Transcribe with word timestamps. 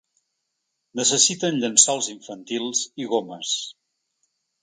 Necessiten 0.99 1.59
llençols 1.63 2.09
infantils 2.15 2.81
i 3.05 3.09
gomes. 3.13 3.55